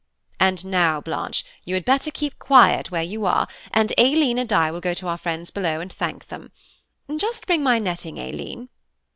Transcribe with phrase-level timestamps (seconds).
[0.39, 4.71] And now, Blanche, you had better keep quiet where you are, and Aileen and I
[4.71, 6.51] will go to our friends below and thank them.
[7.17, 8.69] Just bring my netting, Aileen."